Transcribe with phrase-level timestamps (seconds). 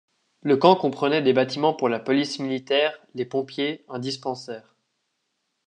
[0.41, 4.75] Le camp comprenait des bâtiments pour la police militaire, les pompiers, un dispensaire.